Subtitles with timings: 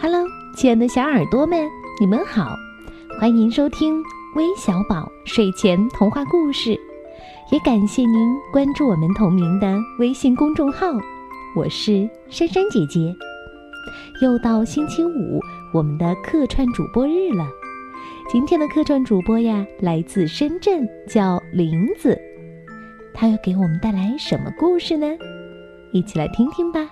[0.00, 0.24] Hello，
[0.54, 2.56] 亲爱的小耳朵们，你们好，
[3.18, 4.00] 欢迎收听
[4.36, 6.78] 微小宝睡前童话故事，
[7.50, 10.86] 也感谢您关注我们同名的微信公众号。
[11.56, 13.12] 我是珊珊姐姐，
[14.22, 15.40] 又到星期五，
[15.74, 17.44] 我们的客串主播日了。
[18.30, 22.16] 今天的客串主播呀，来自深圳，叫林子，
[23.12, 25.08] 他要给我们带来什么故事呢？
[25.90, 26.88] 一起来听听吧。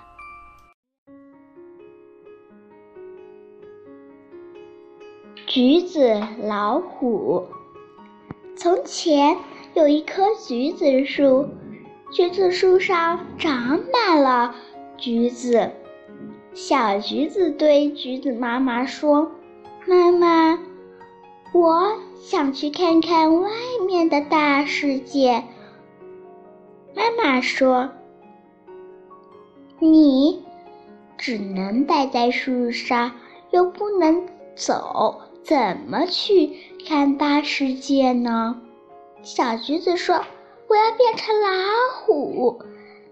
[5.57, 7.47] 橘子老虎。
[8.55, 9.37] 从前
[9.73, 11.49] 有一棵橘子树，
[12.13, 14.53] 橘子树上长满了
[14.97, 15.71] 橘子。
[16.53, 19.31] 小橘子对橘子妈妈说
[19.87, 20.59] ：“妈妈，
[21.55, 23.49] 我想去看看外
[23.87, 25.43] 面的大世界。”
[26.95, 27.89] 妈妈说
[29.81, 30.43] ：“你
[31.17, 33.11] 只能待在树上，
[33.49, 34.23] 又不能
[34.55, 38.59] 走。”怎么去看大世界呢？
[39.21, 40.15] 小橘子说
[40.67, 41.49] ：“我要变成老
[41.95, 42.61] 虎。”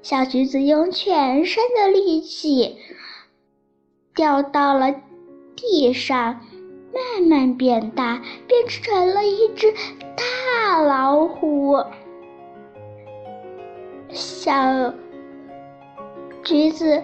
[0.03, 2.75] 小橘子用全身的力气
[4.13, 4.93] 掉到了
[5.55, 6.41] 地上，
[6.93, 9.73] 慢慢变大，变成了一只
[10.17, 11.81] 大老虎。
[14.09, 14.93] 小
[16.43, 17.01] 橘子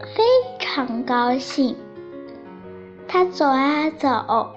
[0.00, 0.22] 非
[0.58, 1.76] 常高兴。
[3.08, 4.50] 他走啊走，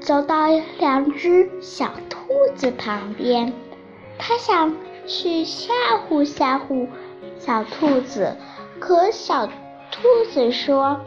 [0.00, 0.48] 走到
[0.78, 2.18] 两只小兔
[2.54, 3.54] 子旁边，
[4.18, 4.74] 他想
[5.06, 5.72] 去吓
[6.08, 6.86] 唬吓唬
[7.38, 8.36] 小兔子，
[8.78, 9.52] 可小兔
[10.30, 11.00] 子说：“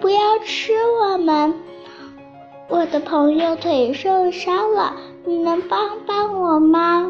[0.00, 1.54] 不要吃我们，
[2.68, 7.05] 我的朋友腿受伤了，你能帮帮我吗？”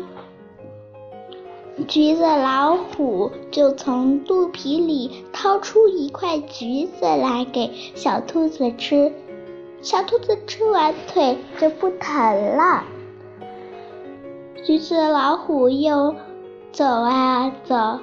[1.84, 9.12] 橘子老虎就从肚皮里掏出一块橘子来给小兔子吃，
[9.82, 12.82] 小兔子吃完腿就不疼了。
[14.64, 16.14] 橘子老虎又
[16.72, 18.00] 走啊走，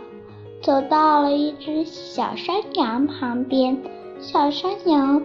[0.61, 3.81] 走到了一只小山羊旁边，
[4.19, 5.23] 小山羊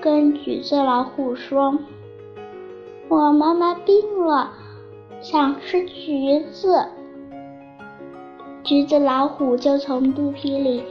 [0.00, 1.78] 跟橘子老虎说
[3.08, 3.94] ：“我妈妈病
[4.26, 4.52] 了，
[5.22, 6.86] 想吃橘子。”
[8.64, 10.82] 橘子老虎就从肚皮里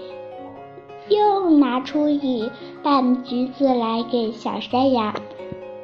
[1.09, 2.51] 又拿出一
[2.83, 5.15] 半橘子来给小山羊，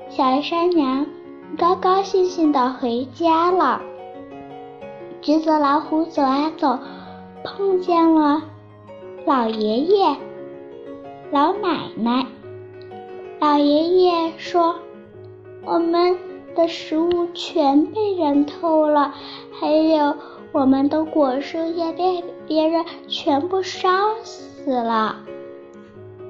[0.08, 1.08] 小山羊
[1.58, 3.82] 高高兴兴的回家了。
[5.20, 6.78] 橘子老虎走啊走，
[7.44, 8.44] 碰见了
[9.26, 10.16] 老爷爷、
[11.32, 12.28] 老奶奶。
[13.40, 14.76] 老爷爷说
[15.66, 16.20] ：“我们
[16.56, 19.16] 的食物全被人偷了，
[19.60, 20.16] 还有。”
[20.52, 23.90] 我们的果树也被别人全部烧
[24.24, 25.18] 死了。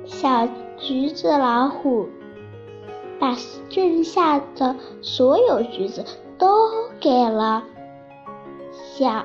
[0.05, 0.47] 小
[0.77, 2.09] 橘子老虎
[3.19, 3.35] 把
[3.69, 6.03] 剩下的所有橘子
[6.37, 6.47] 都
[6.99, 7.63] 给了
[8.73, 9.23] 小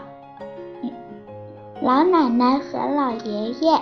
[1.82, 3.80] 老奶奶和老爷爷。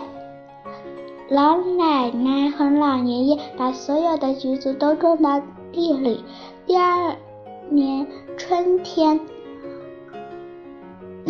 [1.29, 5.41] 老奶奶和老爷爷把所有的橘子都种到
[5.73, 6.25] 地里。
[6.67, 7.17] 第二
[7.71, 8.07] 年
[8.37, 9.32] 春天。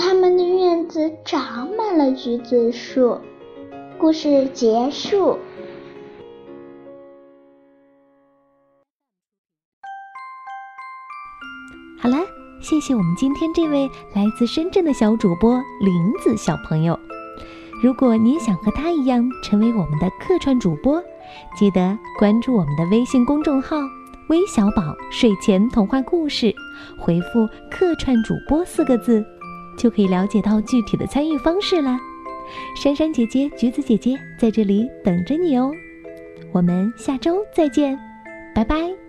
[0.04, 3.16] 他们的院子长满了橘子树。
[3.96, 5.38] 故事结束。
[12.00, 12.16] 好了，
[12.60, 16.98] 谢谢我们今天这位来自深圳的小主播林子小朋友。
[17.80, 21.00] 如果你想和他一样成为我们的客串主播，
[21.56, 23.76] 记得关注我们的微信公众号
[24.26, 26.52] “微小宝睡前童话故事”，
[26.98, 29.24] 回复“客串主播”四个字。
[29.77, 31.99] 就可以了解到具体的参与方式了。
[32.77, 35.72] 珊珊姐姐、橘子姐姐在这里等着你哦。
[36.53, 37.99] 我们下周再见，
[38.55, 39.01] 拜拜。